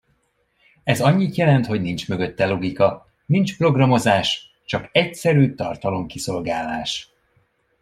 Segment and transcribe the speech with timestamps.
[0.83, 7.09] Ez annyit jelent, hogy nincs mögötte logika, nincs programozás, csak egyszerű tartalomkiszolgálás.